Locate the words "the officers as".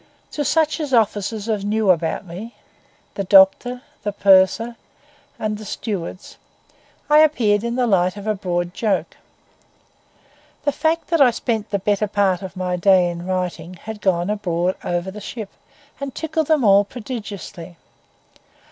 0.89-1.63